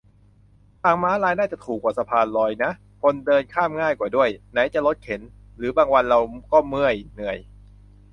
[0.81, 5.21] ทางม้าลายน่าจะถูกกว่าสะพานลอยนะ คนเดินข้ามง่ายกว่าด้วย ไหนจะรถเข็น
[5.57, 6.19] หรือบางวันเรา
[6.51, 7.37] ก็เมื่อย เหนื่อย